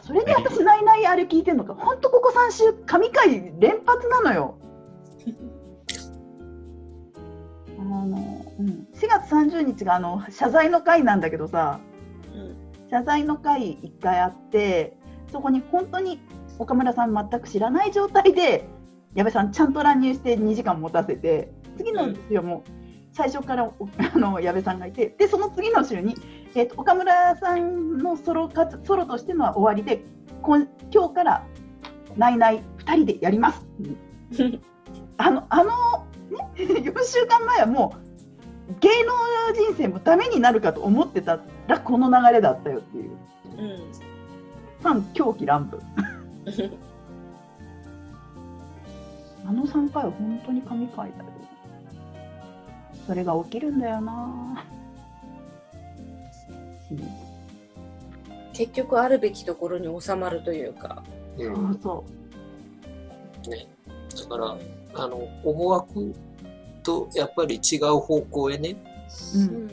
[0.00, 1.74] かそれで私ないないあれ聞いてんのか。
[1.74, 4.58] 本当ここ3週神回連発なのよ。
[7.78, 11.80] あの、うん、4月30日があの謝罪の会なんだけどさ。
[12.34, 12.70] うん。
[12.90, 14.96] 謝罪の会1回あって
[15.30, 16.20] そこに本当に
[16.58, 18.66] 岡村さん全く知らない状態で
[19.14, 22.64] 矢部さんちゃんと乱入して2時間持たせて次の週も
[23.20, 23.74] 最初からお
[24.14, 26.14] あの矢部さんがいてでその次の週に、
[26.54, 30.02] えー、と岡村さんのソロ活ソロとしてのは終わりで
[30.40, 31.46] 今今日から
[32.16, 33.62] 「ないない2人でやります」
[35.18, 35.64] あのあの、
[36.30, 37.94] ね、4週間前はも
[38.70, 39.12] う芸能
[39.52, 43.10] 人生もダメになるかと思ってたらこの流れだったよっていう。
[43.58, 43.76] うん。
[44.80, 45.78] ファン狂気乱舞。
[49.46, 51.29] あの3回は本当に神回だよ
[53.06, 54.64] それが起きるんだよな
[58.52, 61.02] 結局あるべきところに収まるというか。
[61.38, 62.04] う、そうんそ
[63.48, 63.66] ね。
[64.16, 64.58] だから、
[64.94, 66.14] あの、思惑
[66.82, 68.76] とやっぱり違う方向へね、
[69.34, 69.70] う、う、うんん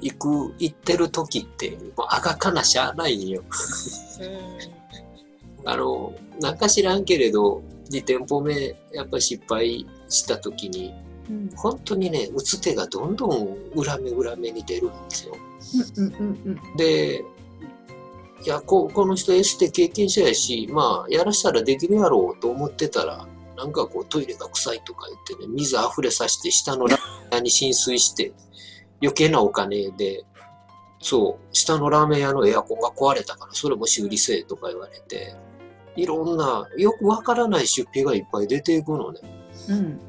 [0.00, 3.42] 行く、行ってる時って、もうあがかなしゃあないんよ。
[5.64, 10.92] あの、なんか知らんけれど、2店舗目、やっぱり失敗した時に、
[11.30, 15.36] うん本当にね、打つ手がどんどん裏目裏目に出るんですよ。
[15.96, 17.24] うんうんうんで、
[18.44, 28.32] いや、ここの人エステ経験者やし、まあ、やらしたらできるやろうと思ってたら、なんかこうトイレが臭いとか言ってね、水溢れさせて下のラーメン屋に浸水して、
[29.02, 30.24] 余計なお金で、
[31.00, 35.34] そう、下のラーメン屋のエアコンが壊れたから、それも修理せえとか言われて、
[35.96, 39.20] いろんな、よくわからない出費がいっぱい出ていくのね。
[39.70, 40.00] うん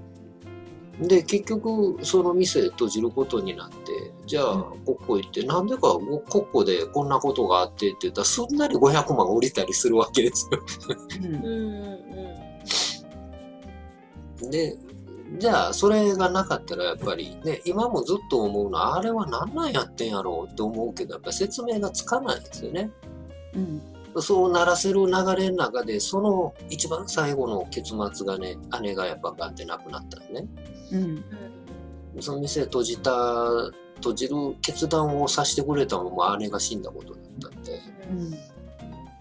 [0.99, 3.75] で、結局、その店閉じることになって、
[4.25, 6.01] じゃあ、ここ行って、なんでか、こ
[6.51, 10.59] こでこんなことがあってって言ったら、すんなり500万降りたりするわけですよ。
[11.21, 11.47] うんうんう
[14.45, 14.77] んで、
[15.39, 22.91] じゃあ、それがなかったら、やっぱりね、今もずっと思うのは、あれは何なんやってんやろうって思うけど、やっぱ説明がつかないですよね。
[23.55, 23.81] うん
[24.21, 30.47] そうならせる流れの中で、その一番最後の結末がね、姉がやっぱガンって亡くなったのね。
[30.91, 31.23] うん
[32.19, 33.11] その店閉じた、
[33.97, 37.79] 閉じる決断をさせてくれたのも姉が死んだことだったんで。
[38.09, 38.57] うん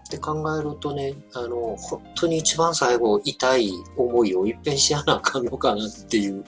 [0.07, 6.45] って考えるとね、あの、本当に一番最後、痛い思いを一変しやなあかんのかなっていう。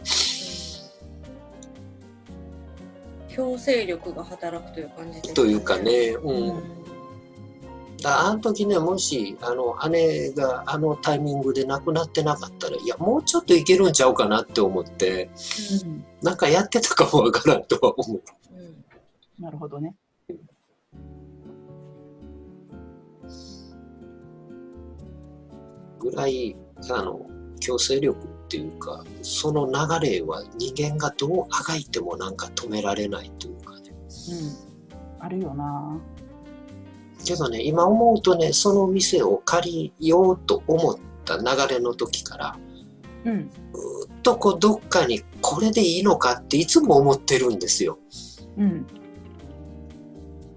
[3.28, 5.91] 強制力が働くという感じですというかね、
[6.24, 6.30] う。
[6.30, 6.80] うん
[8.03, 15.29] あの時ね、もし、あの、姉があのタイミングで亡くなってなかったら、いや、もうちょっといけるんちゃうかなって思って、
[15.83, 16.05] うん。
[16.21, 18.21] なんかやってたかもわからんとは思う。
[18.51, 19.43] うん。
[19.43, 19.95] なるほどね。
[25.99, 26.55] ぐらい、
[26.89, 33.91] あの、強制力っていうか、その流れは人間がどうあがいてもなんか止められないというかね。
[35.19, 35.25] うん。
[35.25, 35.99] あるよな
[37.29, 40.95] けどね、今思うとね、その店を借りようと思っ
[41.25, 42.57] た流れの時から、
[43.25, 48.00] うんずっとこうどっかにこれでいいのかっていつも思ってるんですよ。
[48.57, 48.88] うん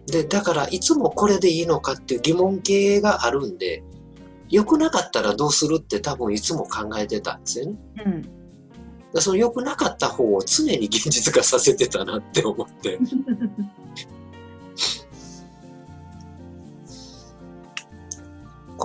[0.07, 3.85] で、だからいつもこれでいいのかっていう疑問形があるんで、
[4.49, 7.77] 良くなかったらどうするって多分いつも考えてたんですよね。
[8.07, 8.23] うん
[9.13, 12.99] でその良くなかった方を常に現実化させてたなって思って。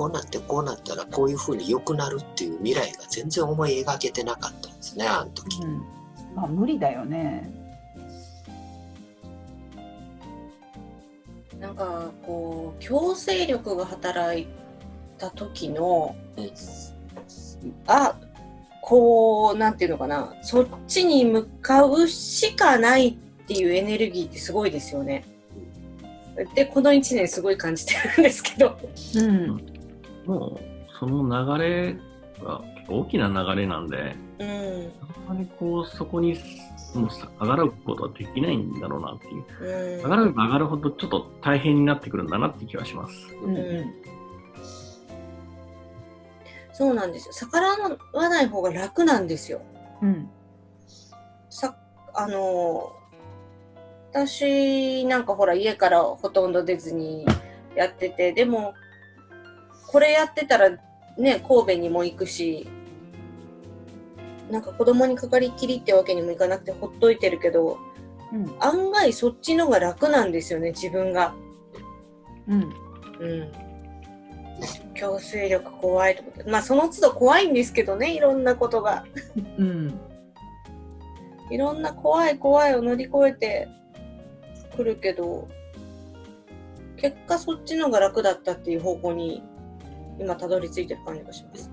[0.07, 5.61] うなってこうなったらこういう風に良くなるっていう未来が全然思い描けてなかったんですね、あの時。
[5.61, 5.97] うん
[6.35, 7.51] まあ無理だよね
[11.59, 14.47] なんかこう強制力が働い
[15.17, 16.51] た時の、うん
[17.87, 18.15] あ
[18.83, 23.13] こうなんていうのかなそっちに向かうしかないっ
[23.47, 25.25] ていうエネルギーってすごいですよね。
[26.53, 28.77] でこの1年すごい感じてるんですけど。
[29.15, 29.76] うん
[30.27, 30.59] もう、
[30.99, 31.95] その流れ
[32.43, 34.91] が大きな流れなんで、うん
[35.27, 36.37] あんまりこう、そこに
[36.93, 37.09] もう
[37.41, 39.99] 上がることはできないんだろうなっていう。
[39.99, 43.13] うん上がれば上がるほどちょっと大変になってくるんだなって気はします。
[43.43, 43.93] うんうん
[46.73, 47.75] そうなんですよ逆ら
[48.13, 49.61] わない方が楽なんですよ。
[50.01, 50.29] うん
[51.49, 51.75] さ
[52.13, 52.93] あの
[54.11, 57.25] 私なんかほら家からほとんど出ずに
[57.75, 58.75] やっててでも
[59.97, 60.69] これやってたら
[61.17, 62.69] ね神戸にも行くし
[64.51, 67.79] なんか子供にかかりきりってわけにもいかなくてほっといてるけど、
[68.31, 71.33] うん、案外そっちのが楽なんですよね自分が。
[72.47, 73.51] うん、うん。
[74.93, 76.43] 強制力怖いと思って。
[76.43, 79.03] まあその都度怖いんですけどねいろんなことが、
[79.57, 79.99] うん、
[81.49, 83.67] いろんな怖い怖いを乗り越えて
[84.75, 85.47] くるけど
[86.97, 89.41] 結果そっちのが楽だったっていう方向に
[90.19, 91.71] 今たどり着いてる感じがします。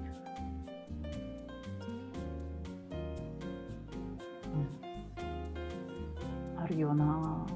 [6.56, 7.46] うん、あるよな。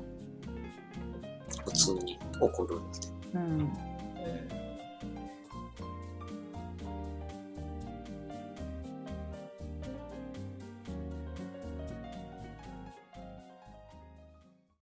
[1.65, 2.81] 普通に怒る
[3.35, 3.88] うん。